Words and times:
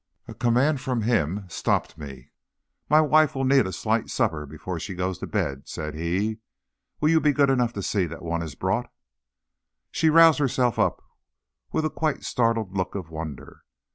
A 0.27 0.33
command 0.33 0.81
from 0.81 1.03
him 1.03 1.45
stopped 1.47 1.95
me. 1.95 2.31
"My 2.89 3.01
wife 3.01 3.35
will 3.35 3.43
need 3.43 3.67
a 3.67 3.71
slight 3.71 4.09
supper 4.09 4.47
before 4.47 4.79
she 4.79 4.95
goes 4.95 5.19
to 5.19 5.27
bed," 5.27 5.67
said 5.67 5.93
he. 5.93 6.39
"Will 6.99 7.09
you 7.09 7.21
be 7.21 7.31
good 7.31 7.51
enough 7.51 7.73
to 7.73 7.83
see 7.83 8.07
that 8.07 8.23
one 8.23 8.41
is 8.41 8.55
brought?" 8.55 8.91
She 9.91 10.09
roused 10.09 10.39
herself 10.39 10.79
up 10.79 11.03
with 11.71 11.85
quite 11.93 12.21
a 12.21 12.23
startled 12.23 12.75
look 12.75 12.95
of 12.95 13.11
wonder. 13.11 13.61